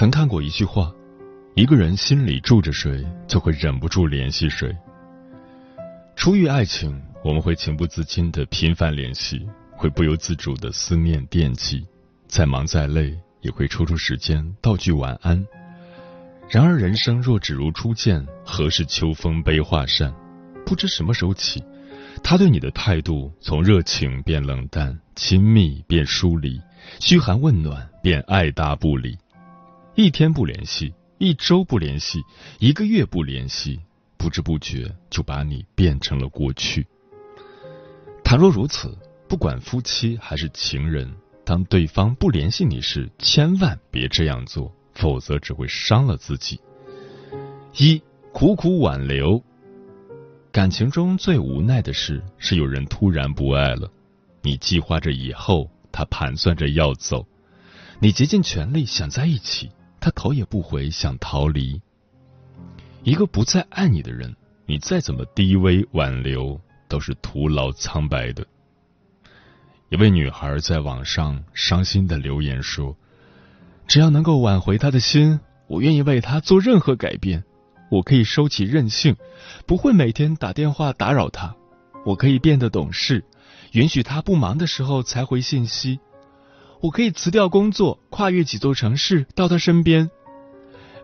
[0.00, 0.90] 曾看过一句话：
[1.54, 4.74] 一个人心里住着谁，就会忍不住联系谁。
[6.16, 11.86] 出于爱情，我们会情不自禁的频繁联系，会不由自主的思念惦记，
[12.28, 15.46] 再忙再累也会抽出时间道句晚安。
[16.48, 20.10] 然而人生若只如初见，何事秋风悲画扇？
[20.64, 21.62] 不知什么时候起，
[22.22, 26.58] 他对你的态度从热情变冷淡，亲密变疏离，
[27.00, 29.18] 嘘寒问暖变爱答不理。
[29.96, 32.22] 一天不联系，一周不联系，
[32.58, 33.80] 一个月不联系，
[34.16, 36.86] 不知不觉就把你变成了过去。
[38.24, 38.96] 倘若如此，
[39.28, 41.12] 不管夫妻还是情人，
[41.44, 46.60] 当对方不联系你时，千万别这样做，否则只会伤了自己。
[47.76, 48.00] 一
[48.32, 49.42] 苦苦挽留，
[50.52, 53.90] 感情中最无奈的事是有人突然不爱了，
[54.40, 57.26] 你计划着以后，他盘算着要走，
[57.98, 59.68] 你竭尽全力想在一起。
[60.00, 61.80] 他头也不回，想逃离。
[63.02, 64.34] 一个不再爱你的人，
[64.66, 68.46] 你再怎么低微挽留，都是徒劳苍白的。
[69.90, 72.96] 一位女孩在网上伤心的留言说
[73.86, 77.44] ：“只要能够挽回他的心，我愿意为他做任何改变。
[77.90, 79.16] 我可以收起任性，
[79.66, 81.56] 不会每天打电话打扰他；
[82.04, 83.24] 我可以变得懂事，
[83.72, 86.00] 允许他不忙的时候才回信息。”
[86.80, 90.10] 我可以辞掉工作，跨越几座城市到他身边。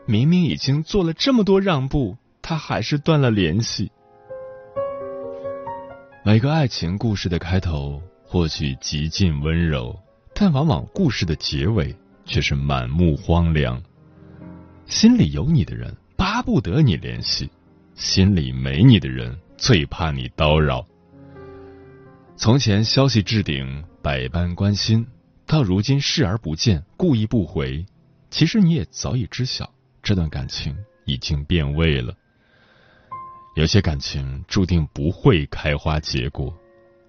[0.07, 3.91] 明明已经做了这么多让步，他还是断了联系。
[6.25, 9.95] 每个爱情故事的开头或许极尽温柔，
[10.35, 11.95] 但往往故事的结尾
[12.25, 13.81] 却是满目荒凉。
[14.87, 17.51] 心里有你的人巴不得你联系，
[17.95, 20.87] 心里没你的人最怕你叨扰。
[22.37, 25.07] 从前消息置顶，百般关心。
[25.47, 27.87] 到如今视而不见，故意不回，
[28.31, 32.17] 其实你也早已知晓，这段感情已经变味了。
[33.55, 36.53] 有些感情注定不会开花结果，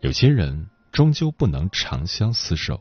[0.01, 2.79] 有些人终究不能长相厮守。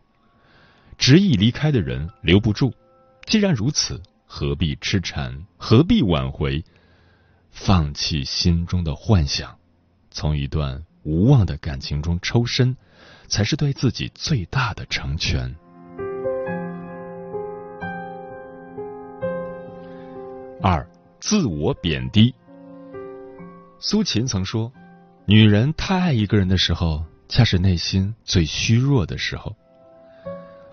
[0.99, 2.75] 执意离开的人留不住，
[3.25, 5.47] 既然如此，何必痴缠？
[5.57, 6.63] 何必挽回？
[7.51, 9.59] 放弃心中的幻想，
[10.11, 12.77] 从一段无望的感情中抽身。
[13.29, 15.55] 才是对自己最大的成全。
[20.63, 20.85] 二，
[21.21, 22.35] 自我贬低。
[23.79, 24.73] 苏秦曾说
[25.27, 29.55] ：“女人太爱一个人的时候，恰是内心最虚弱的时候。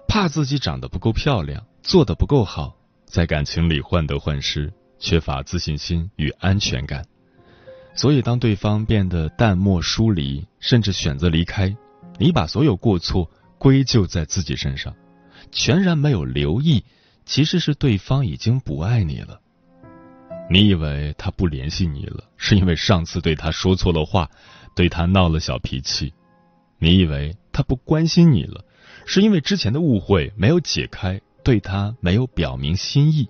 [0.08, 2.76] 怕自己长得不够漂亮，做的不够好，
[3.06, 7.06] 在感情里患得患失，缺乏自信心与安全感。
[7.94, 11.76] 所以，当对方变得淡漠疏离，甚至选择离开。”
[12.20, 14.96] 你把所有过错归咎在自己身上，
[15.52, 16.84] 全然没有留意，
[17.26, 19.40] 其实是对方已经不爱你了。
[20.50, 24.30] 你以为他不联系你了，是因为上次对他说错了话，
[24.76, 26.12] 对他闹了小脾气；
[26.80, 28.64] 你以为他不关心你了，
[29.06, 33.28] 是因为之前的误会没有解开，对他没有表明心意。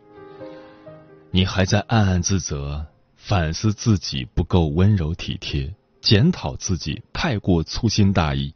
[1.31, 8.53] 你还在暗暗自责，反思自己不够温柔体贴，检讨自己太过粗心大意。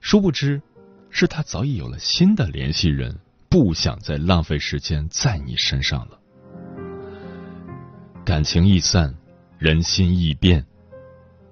[0.00, 0.60] 殊不知，
[1.10, 3.18] 是他早已有了新的联系人，
[3.48, 6.18] 不想再浪费时间在你身上了。
[8.24, 9.14] 感情易散，
[9.58, 10.64] 人心易变。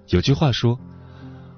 [0.08, 0.78] 有句话说：“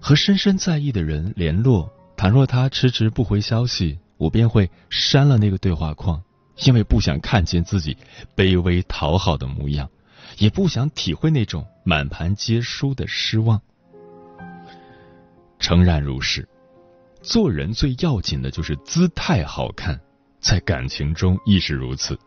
[0.00, 6.22] 和深深在意的人联络，倘若他迟迟不回消息，我便会删了那个对话框，
[6.64, 7.96] 因为不想看见自己
[8.34, 9.90] 卑微讨好的模样，
[10.38, 13.60] 也不想体会那种满盘皆输的失望。”
[15.58, 16.48] 诚然如是。
[17.20, 20.00] 做人最要紧的就是姿态好看，
[20.40, 22.18] 在感情中亦是如此。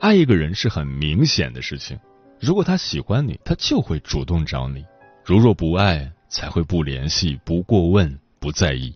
[0.00, 1.98] 爱一个人是很明显的事情，
[2.40, 4.82] 如果他喜欢你，他就会主动找你；
[5.24, 8.94] 如若不爱，才会不联系、不过问、不在意。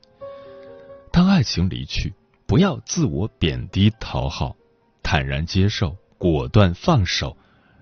[1.12, 2.12] 当爱情离去，
[2.46, 4.56] 不要自我贬低讨好，
[5.02, 7.36] 坦然接受，果断放手，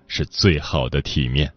[0.07, 1.51] 是最好的体面。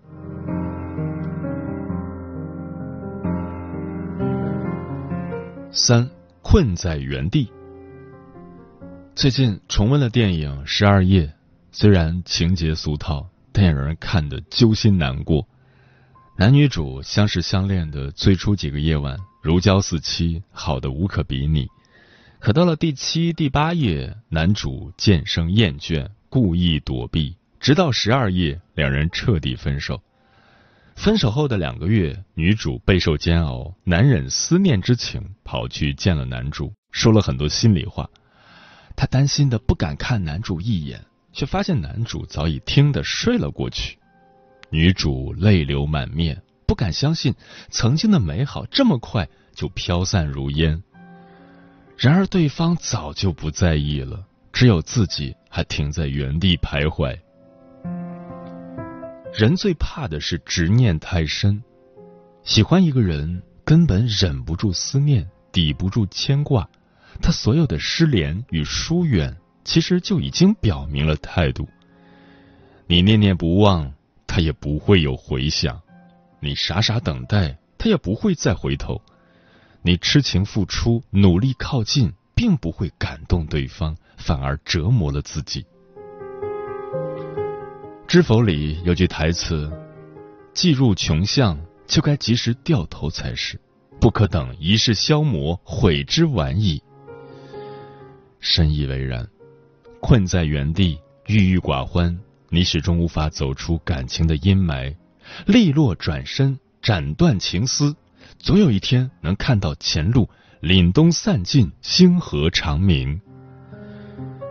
[5.79, 6.11] 三
[6.43, 7.49] 困在原地。
[9.15, 11.27] 最近重温了电影《十二夜》，
[11.71, 15.47] 虽然情节俗套，但也让人看得揪心难过。
[16.37, 21.69] 男女主相识相恋的最初几个夜晚，如胶似漆，好的无可比拟。
[22.41, 30.03] 可到了第七、第八页，男主渐生厌倦，故意躲避，直到十二夜，两人彻底分手。
[30.99, 38.11] 分手后的两个月，女主备受煎熬，难忍思念之情，跑去见了男主，说了很多心里话。
[38.97, 41.01] 她担心的不敢看男主一眼，
[41.33, 43.97] 却发现男主早已听得睡了过去。
[44.71, 47.33] 女主泪流满面，不敢相信
[47.71, 50.83] 曾经的美好这么快就飘散如烟。
[51.97, 57.17] 然而对方早就不在意了，只有自己还停在原地徘徊。
[59.33, 61.63] 人最怕的是执念太深，
[62.43, 66.69] 喜欢一个人根本忍不住思念，抵不住牵挂，
[67.23, 71.69] 他所有的失联与疏远，其实就已经表明了态度。
[72.87, 73.93] 你念念不忘，
[74.27, 75.81] 他也不会有回响；
[76.41, 79.01] 你傻傻等待，他也不会再回头。
[79.83, 85.63] 你痴情付出，努力靠近，并不会感动对方，反而折磨了自己。
[88.09, 89.71] 《知否》里有句台词
[90.55, 93.61] ：“既入穷巷，就该及时掉头才是，
[94.01, 96.83] 不可等一世消磨，悔之晚矣。”
[98.41, 99.29] 深以为然。
[100.01, 102.19] 困在原地，郁郁寡欢，
[102.49, 104.97] 你始终无法走出感情的阴霾。
[105.45, 107.95] 利落转身，斩断情丝，
[108.39, 110.31] 总有一天能看到前路
[110.63, 113.21] 凛冬散尽，星河长明。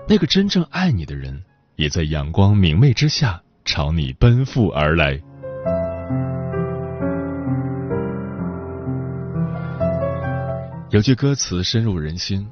[0.08, 1.44] 那个真正爱你的人，
[1.76, 3.42] 也在阳光明媚之下。
[3.68, 5.22] 朝你奔赴而来。
[10.90, 12.50] 有句歌词深入人心：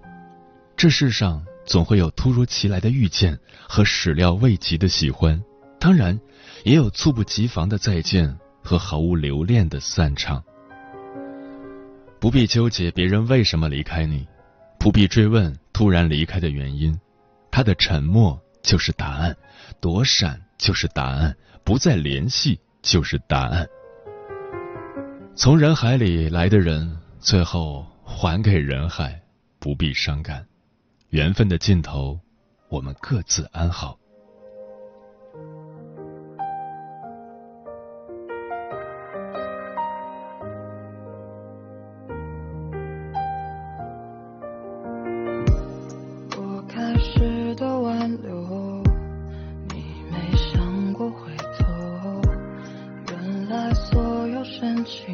[0.75, 5.41] 这世上总会有突如其来的遇见和始料未及的喜欢，
[5.79, 6.19] 当然
[6.65, 10.43] 也有猝不及防的再见和毫无留恋的散场。
[12.19, 14.27] 不必纠结别人为什么离开你，
[14.77, 16.99] 不必追问突然离开的原因，
[17.49, 19.33] 他的沉默就是答案，
[19.79, 20.44] 躲闪。
[20.57, 23.67] 就是答案，不再联系就是答案。
[25.35, 29.21] 从人海里来的人，最后还给人海，
[29.59, 30.45] 不必伤感。
[31.09, 32.19] 缘分的尽头，
[32.69, 33.97] 我们各自安好。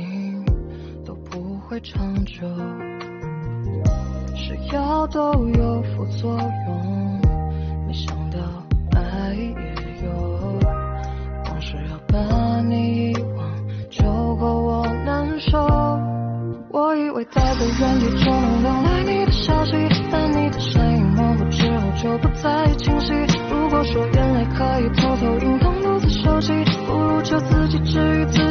[0.02, 0.44] 情
[1.06, 2.48] 都不会长久，
[4.36, 7.22] 是药都有副作用，
[7.88, 8.38] 没想到
[8.96, 10.12] 爱也有。
[11.44, 13.40] 光是要把你遗忘
[13.90, 14.04] 就
[14.38, 15.60] 够我难受。
[16.70, 19.72] 我以为待在原地就能等来你的消息，
[20.12, 23.14] 但你的身影模糊之后就不再清晰。
[23.52, 26.54] 如果说眼泪可以偷偷隐藏，独自收集，
[26.88, 28.51] 不如就自己治愈自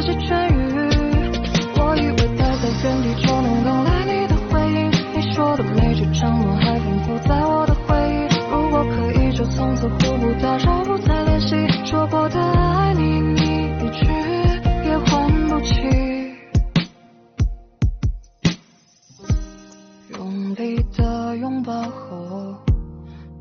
[12.13, 13.39] 我的爱你你
[13.79, 14.05] 一句
[14.85, 15.71] 也还不起。
[20.09, 22.53] 用力的拥抱后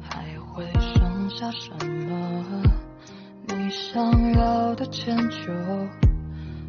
[0.00, 1.70] 还会剩下什
[2.06, 2.62] 么？
[3.48, 5.52] 你想要的迁就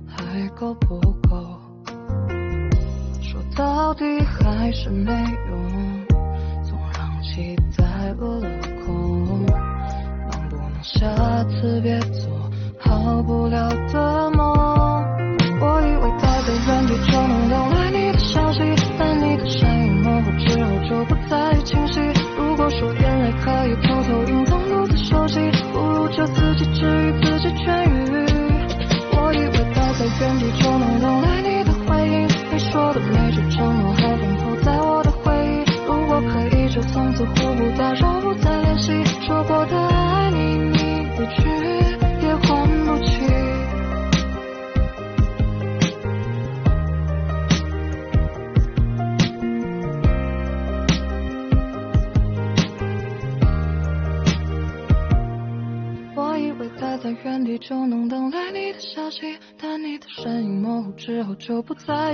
[0.07, 1.59] 还够不够？
[3.21, 5.11] 说到底还是没
[5.49, 6.05] 用
[6.63, 8.49] 总让期待落了
[8.83, 9.60] 空。
[10.99, 11.07] 下
[11.45, 12.29] 次别做
[12.77, 14.51] 好不了的梦
[15.61, 18.59] 我以为待在原地就能等来你的消息
[18.99, 22.01] 但你的身影模糊之后就不再清晰
[22.37, 25.39] 如果说眼泪可以偷偷隐藏独自收集
[25.71, 28.25] 不如就自己治愈自己痊愈
[29.15, 38.91] 我以为待在原地就能等来你的回应你说的每句承诺还放不在我的回忆如果可以就从此互不打扰不再联系
[39.25, 39.80] 说过的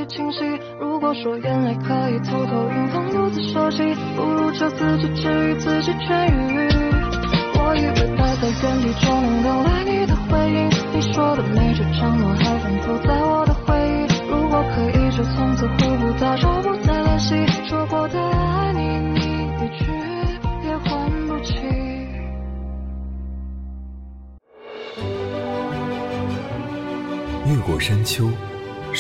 [0.07, 0.39] 清晰。
[0.79, 6.67] 如果说眼泪可以偷偷隐放不自收集，不如就自己治愈自己痊愈。
[7.59, 14.07] 我以为待在原地就能等来你的回应，你说的每句承诺还反复在我的回忆。
[14.29, 17.45] 如果可以，就从此互不打扰，不再联系。
[17.67, 18.79] 说过的爱你，
[19.11, 19.83] 你一句
[20.63, 21.53] 也还不起。
[27.45, 28.29] 越过山丘，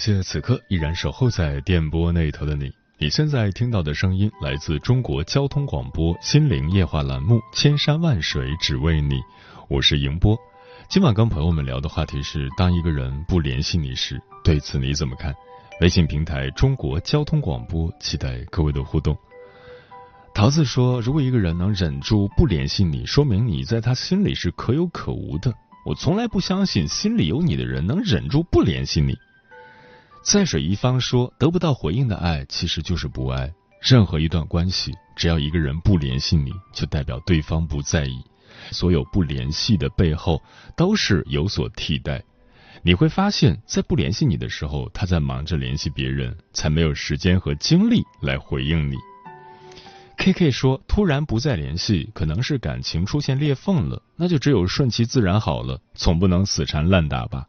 [0.00, 2.72] 谢谢此刻依然守候在电波那头的你。
[2.96, 9.16] 你现在听到的声音来自中国交通广播心灵夜话栏目《千山万水只为你》，
[9.68, 10.34] 我是迎波。
[10.88, 15.34] 今晚跟朋友们聊的话题是：当一个人不联系你时，对此你怎么看？
[15.82, 19.14] 微信平台中国交通广播，期待各位的互动。
[20.34, 25.52] 桃子说：“如果一个人能忍住不联系你，说明你在他心里是可有可无的。
[25.84, 29.14] 我从来不相信心里有你的人能忍住不联系你。”
[30.22, 33.52] 在水一方说：“得不到回应的爱其实就是不爱。
[33.80, 38.22] 任何一段关系，只要一个人不联系你，就代表对方不在意。
[38.70, 40.40] 所有不联系的背后，
[40.76, 42.22] 都是有所替代。
[42.82, 48.96] 你会发现在不联系你的时候，他在忙着联系别人，才没有时间和精力来回应你。”
[50.18, 57.46] K K 说：“突然不再联系，可能是感情出现裂缝了，那就只有顺其自然好了，总不能死缠烂打吧。”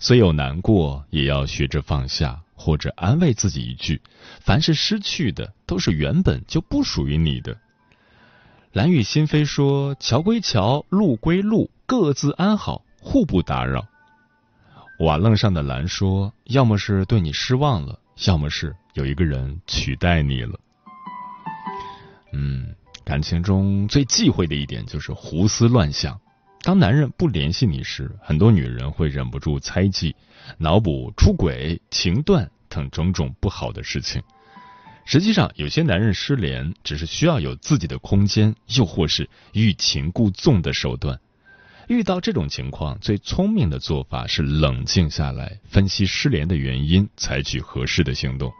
[0.00, 4.00] 虽有难过，也要学着放下，或者安慰自己一句：
[4.40, 7.56] 凡是失去的，都是原本就不属于你的。
[8.72, 13.86] 蓝雨心扉说：“桥归桥，路归路，各自安好，互不打扰。”
[15.00, 20.60] 瓦楞上的蓝说：“要么是对你失望了，要么是有一个人取代你了。”
[22.32, 22.74] 嗯，
[23.04, 26.20] 感情中最忌讳的一点就是胡思乱想。
[26.68, 30.14] 当男人不联系你时，很多女人会忍不住猜忌、
[30.58, 34.22] 脑补出轨、情断等种种不好的事情。
[35.06, 41.18] 实际上，有些男人失联只是需要有自己的空间，又或是欲擒故纵的手段。
[41.86, 48.52] 遇到这种情况，最聪明的做法是冷静下来，分析失联的原因，采取合适的行动。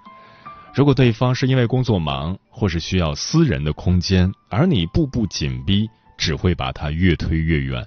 [0.75, 5.87] 如果对方是因为工作忙，或是需要私人的空间，而你步步紧逼，
[6.17, 7.87] 只会把他越推越远。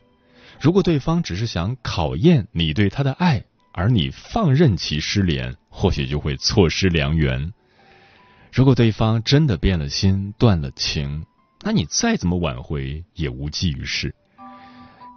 [0.61, 7.51] 如果对方只是想考验你对他的爱，而你放任其失联，或许就会错失良缘。
[8.53, 11.25] 如果对方真的变了心、断了情，
[11.63, 14.13] 那你再怎么挽回也无济于事。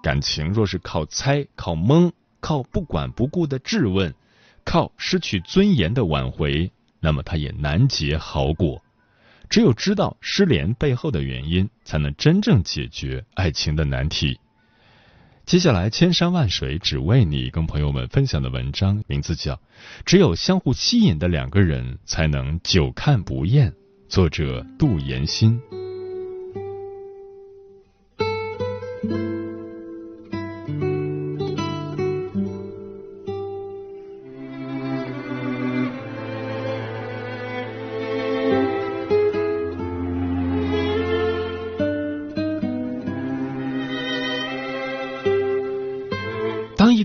[0.03, 2.11] 感情若是靠猜、靠蒙、
[2.41, 4.15] 靠不管不顾的质问、
[4.65, 8.83] 靠失去尊严的挽回，那么它也难结好果。
[9.51, 14.41] 只有知道失联背后的原因，才能真正解决爱情的难题。
[15.47, 19.55] 接下来，千山万水只为你，跟朋友们分享的文章名字叫
[20.07, 23.71] 《只有相互吸引的两个人才能久看不厌》，
[24.09, 25.61] 作者杜岩新。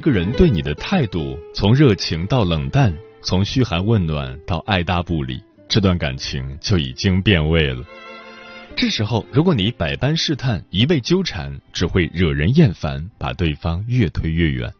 [0.10, 7.84] 人对你的态度从热情到冷淡，从嘘寒问暖到爱答不理，这段感情就已经变味了。
[8.76, 14.72] 这时候，如果你百般试探、一味纠缠，只会惹人厌烦，把对方越推越远。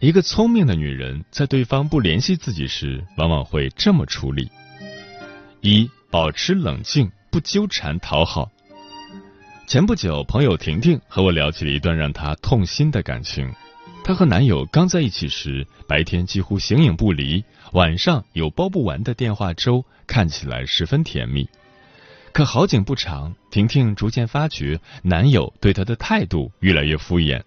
[0.00, 4.50] 一个聪明的女人，在对方不联系自己时，往往会这么处理：
[5.60, 8.50] 一、保持冷静，不纠缠讨好。
[9.66, 13.52] 前不久，朋友婷婷和我聊起了一段让她痛心的感情。
[14.04, 17.42] 她和男友刚在一起时，白天几乎形影不离，
[17.72, 21.48] 晚上有煲不完的电话粥，看起来十分甜蜜。
[22.32, 27.40] 可好景不长，婷婷逐渐发觉男友对她的态度越来越敷衍。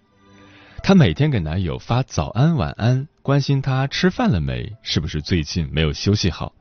[0.82, 6.54] 她每天给男友发早安晚安，关心他吃饭了没，是不是最近没有休息好。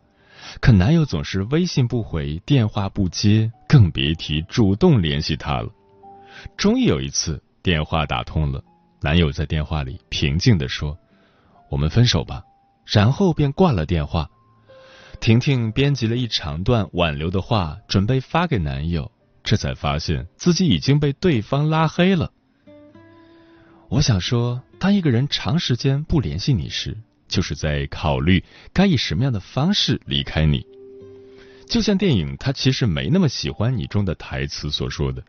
[0.59, 5.69] 可男友总是微信不回，电话不接，更别提主动联系她了。
[6.57, 8.61] 终于有一次，电话打通了。
[9.05, 10.97] 男友在电话里平静地说
[11.69, 12.41] ：“我们分手吧。”
[12.91, 14.27] 然后便挂了电话。
[15.19, 19.11] 婷婷编辑了一长段挽留的话，准备发给男友，
[19.43, 22.31] 这才发现自己已经被对方拉黑了。
[23.89, 26.97] 我想说，当一个人长时间不联系你时，
[27.27, 28.43] 就是在考虑
[28.73, 30.65] 该以什么样的方式离开你。
[31.67, 35.23] 就像电影《他其实没那么喜欢你》中的台词所说的：“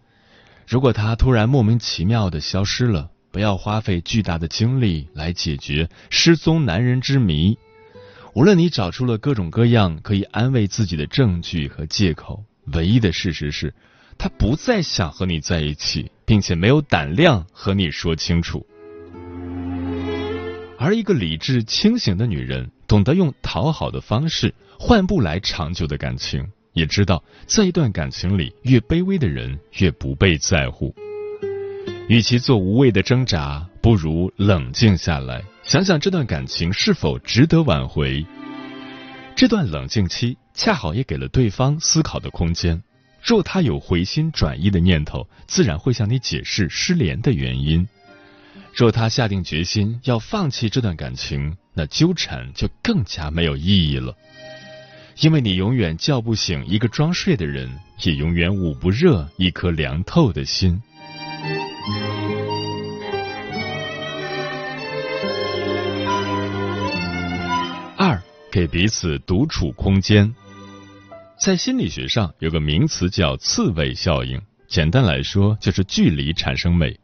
[0.66, 7.58] 如果他突然莫名其妙的消失了。”不要花费巨大的精力来解决失踪男人之谜。
[8.32, 13.74] 无论你找出了各种各样可以安慰自己的证据和借口，唯一的事实是，
[14.16, 18.66] 他不再想和你在一起，并且没有胆量和你说清楚。
[20.78, 30.94] 而一个理智清醒的女人，懂得用讨好的方式换不来长久的感情，也知道在一段感情里，越卑微的人越不被在乎。
[32.08, 38.24] 与其做无谓的挣扎，不如冷静下来，想想这段感情是否值得挽回。
[39.34, 42.80] 这段冷静期恰好也给了对方思考的空间。
[43.22, 47.84] 若他有回心转意的念头，自然会向你解释失联的原因；
[48.72, 54.14] 若他下定决心要放弃这段感情，那纠缠就更加没有意义了。
[55.18, 57.68] 因为你永远叫不醒一个装睡的人，
[58.04, 60.80] 也永远捂不热一颗凉透的心。
[67.96, 70.34] 二，给彼此独处空间。
[71.40, 76.98] 在心理学上有个名词叫“刺猬效应”，简单来说就是距离产生美。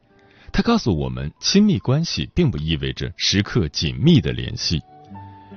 [0.52, 4.80] 它告诉我们，亲密关系并不意味着时刻紧密的联系。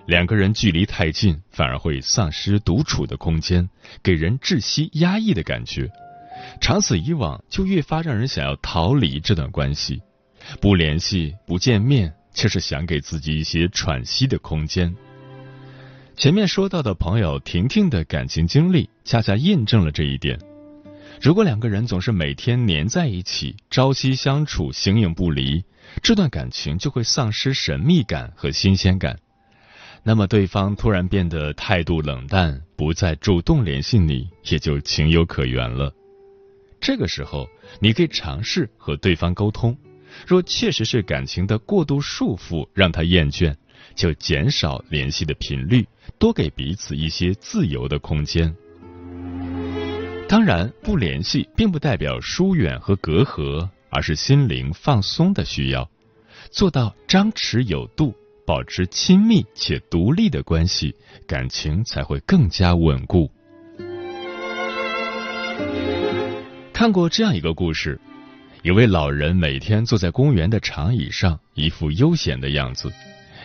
[0.05, 3.67] 两个人距离太近，反而会丧失独处的空间，
[4.03, 5.89] 给人窒息压抑的感觉。
[6.61, 10.01] 长此以往，就越发让人想要逃离这段关系。
[10.61, 14.95] 不联系、不见面，就是想给自己一些喘息的空间。
[16.15, 20.39] 前面说到的朋友婷婷的感情经历，恰恰印证了这一点。
[21.21, 25.63] 如果两个人总是每天黏在一起，朝夕相处，形影不离，
[26.01, 29.17] 这段感情就会丧失神秘感和新鲜感。
[30.03, 35.91] 那么，对方突然变得态度冷淡，不再主动联系你，也就情有可原了。
[36.85, 39.75] 这个时候，你可以尝试和对方沟通。
[40.27, 43.55] 若确实是感情的过度束缚让他厌倦，
[43.95, 45.83] 就减少联系的频率，
[46.19, 48.55] 多给彼此一些自由的空间。
[50.29, 55.89] 当然，不联系并不代表疏远和隔阂，而是心灵放松的需要。
[56.51, 58.13] 做到张弛有度，
[58.45, 60.95] 保持亲密且独立的关系，
[61.25, 63.31] 感情才会更加稳固。
[66.75, 67.97] 看过这样一个故事，
[68.63, 72.91] 有位老人每天坐在公园的长椅上，一副悠闲的样子，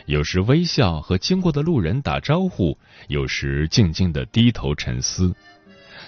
[0.06, 5.32] 有时微笑和经过的路人打招呼，有时静静的低头沉思。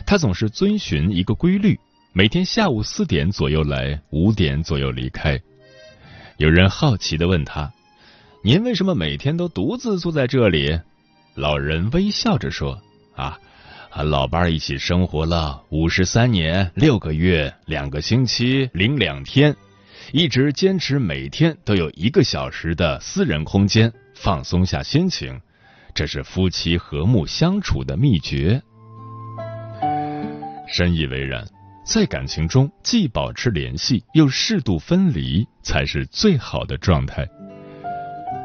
[0.05, 1.79] 他总是遵循一个规律，
[2.13, 5.41] 每天下午四点左右来，五点左右离开。
[6.39, 7.73] 有人好奇的问他
[8.43, 10.77] ：“您为什么每天都独自坐在这里？”
[11.37, 12.83] 老人微笑着说
[13.15, 13.39] ：“啊。”
[13.95, 19.55] 和老伴儿一起生活了五十三年六个月两个星期零两天，
[20.13, 25.39] 一直坚持每天都有一个小时的私人空间，放松下心情，
[25.95, 28.63] 这是夫妻和睦相处的秘诀。
[30.67, 31.47] 深以为然，
[31.85, 37.29] 在感情中既保持联系又适度分离，才是最好的状态。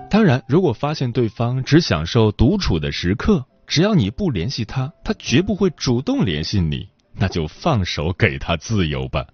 [0.09, 9.27] 当然，如果发现对方只享受独处的时刻，只要你不联系他，他绝不会主动联系你，那就放手给他自由吧。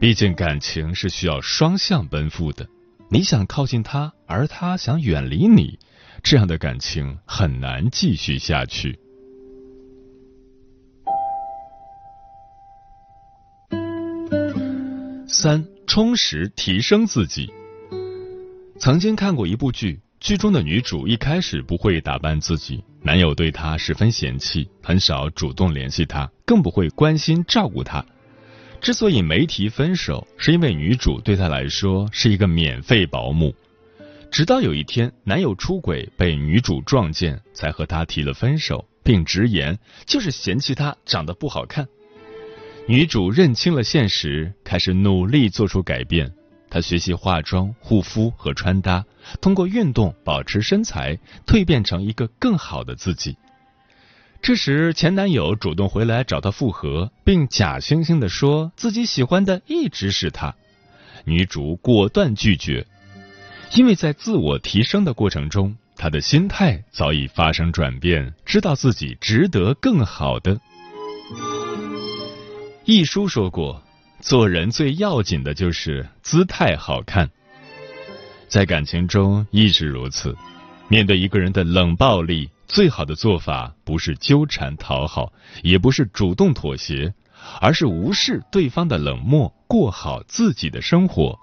[0.00, 2.66] 毕竟感情是需要双向奔赴的，
[3.10, 5.78] 你想靠近他，而他想远离你，
[6.22, 8.98] 这样的感情很难继续下去。
[15.28, 17.52] 三，充实提升自己。
[18.78, 20.03] 曾经看过一部剧。
[20.24, 28.02] 剧中的女主一开始不会打扮自己，男友对她十分嫌弃，很少主动联系她，更不会关心照顾她。
[28.80, 33.54] 之所以没提分手，是因为女主对他来说是一个免费保姆，
[34.30, 41.86] 直到有一天，男友出轨被女主撞见，才和他提了分手，并直言就是嫌弃他长得不好看。
[42.88, 46.32] 女主认清了现实，开始努力做出改变。
[46.74, 49.04] 她学习化妆、护肤和穿搭，
[49.40, 53.36] 通过运动保持身材，蜕变成一个更好的自己。
[54.42, 60.52] 这时，前男友主动回来找她复合，并假惺惺的说自己喜欢的一直是他。
[61.24, 62.84] 女主果断拒绝，
[63.76, 70.60] 因为在自我提升的过程中，她的心态早已发生转变，知道自己值得更好的。
[72.84, 73.83] 一书说过，
[74.24, 77.28] 做人最要紧的就是姿态好看。
[78.48, 80.34] 在感情中亦是如此。
[80.88, 85.30] 面对一个人的冷暴力，最好的做法不是纠缠讨好，
[85.62, 87.12] 也不是主动妥协，
[87.60, 91.38] 而是无视对方的冷漠，过好自己的生活。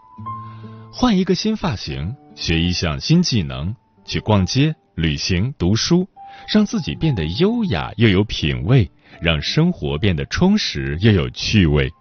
[0.92, 6.10] 换一个新发型，学一项新技能，去逛街、旅行、读书，
[6.52, 8.90] 让自己变得优雅又有品味。
[9.22, 11.92] 让生活变得充实又有趣味，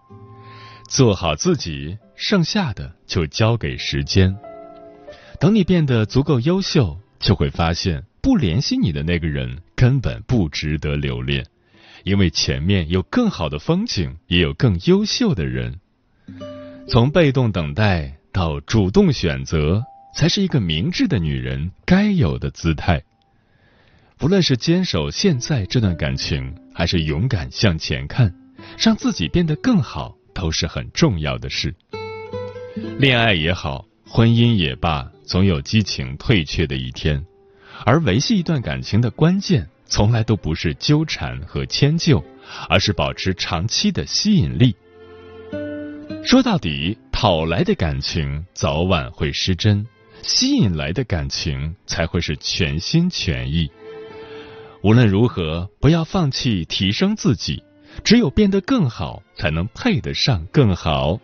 [0.91, 4.37] 做好自己，剩下的就交给时间。
[5.39, 11.47] 等你变得足够优秀，就会发现不联系你的那个人根本不值得留恋，
[12.03, 15.79] 因为前面有更好的风景，也有更优秀的人。
[16.89, 23.01] 从被动等待到主动选择，才是一个明智的女人该有的姿态。
[24.19, 26.53] 不论是坚守现在这段感情。
[26.73, 28.33] 还是勇敢向前看，
[28.79, 31.75] 让自己变得更好，都是很重要的事。
[32.99, 37.25] 恋爱也好，婚姻也罢，总有激情退却的一天。
[37.85, 42.23] 而维系一段感情的关键，从来都不是纠缠和迁就，
[42.69, 44.77] 而是保持长期的吸引力。
[46.23, 49.87] 说到底，讨来的感情早晚会失真，
[50.23, 53.71] 吸引来的感情才会是全心全意。
[54.83, 57.63] 无论如何，不要放弃提升自己。
[58.01, 61.19] 只有变得更好，才能配得上更好。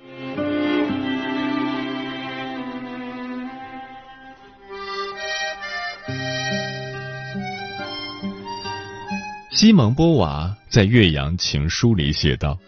[9.51, 12.59] 西蒙波娃在《岳阳情书》里写道：“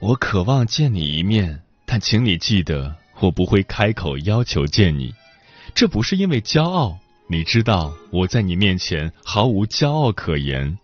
[0.00, 5.14] 我渴望见你一面，但请你记得，我不会开口要求见你。
[5.74, 10.78] 这不是因为骄傲。”你知道我在你面前毫无骄傲可言，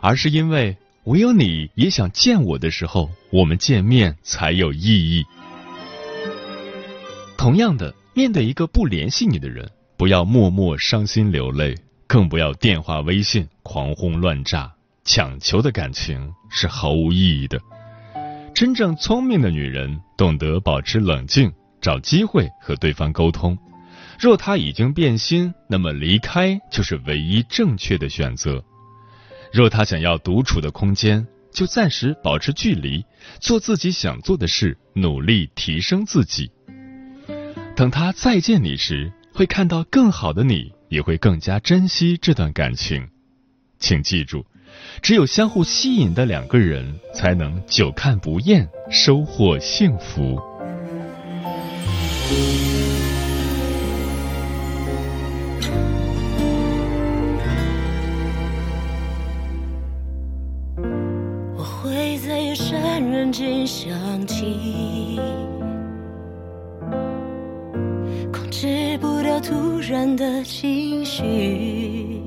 [0.00, 0.76] 而是因为
[1.08, 5.24] 唯有你也想见我的时候，我们见面才有意义。
[7.38, 9.66] 同样的，面对一个不联系你的人，
[9.96, 11.74] 不要默默伤心流泪，
[12.06, 14.70] 更不要电话、微信狂轰乱炸。
[15.02, 17.58] 强求的感情是毫无意义的。
[18.54, 23.56] 真正聪明的女人懂得保持冷静，找机会和对方沟通。
[24.20, 28.62] 若他已经变心，那么离开就是唯一正确的选择。
[29.52, 33.04] 若他想要独处的空间，就暂时保持距离，
[33.40, 36.50] 做自己想做的事，努力提升自己。
[37.74, 43.08] 等他再见你时，会看到更好的你，也会更加珍惜这段感情。
[43.78, 44.44] 请记住，
[45.00, 50.38] 只有相互吸引的两个人，才能久看不厌，收获幸福。
[62.26, 65.18] 在夜深人静想起，
[68.32, 72.20] 控制不了突然的情绪。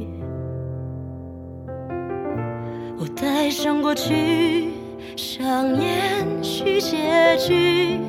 [2.97, 4.69] 我带上过去，
[5.17, 6.97] 上演续结
[7.37, 7.99] 局。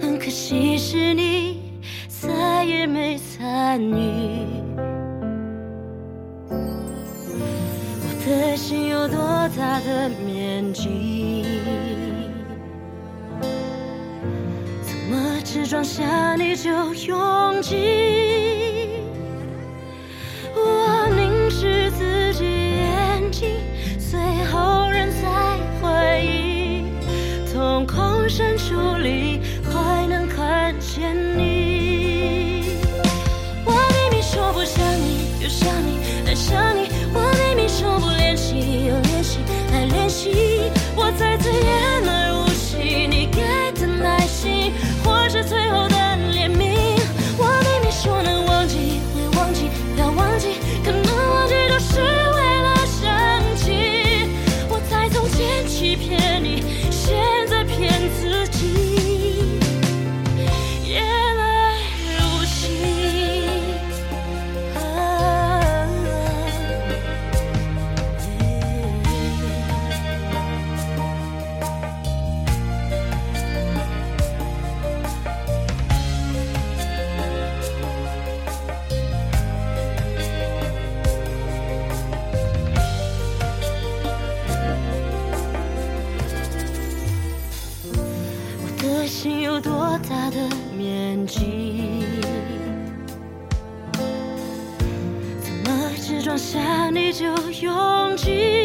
[0.00, 1.62] 很可惜是你
[2.06, 4.44] 再也没参与。
[6.50, 9.18] 我的心有多
[9.56, 10.53] 大的面
[15.84, 18.23] 下你就拥挤，
[89.94, 90.36] 多大的
[90.76, 92.02] 面积
[95.40, 97.26] 怎么只装下你就
[97.62, 98.63] 拥挤？